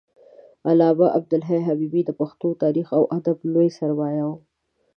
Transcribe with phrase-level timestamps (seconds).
[0.69, 4.33] علامه عبدالحی حبیبي د پښتون تاریخ او ادب لوی سرمایه و